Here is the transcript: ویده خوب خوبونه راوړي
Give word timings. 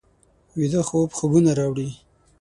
ویده 0.57 0.81
خوب 0.89 1.09
خوبونه 1.17 1.51
راوړي 1.59 1.89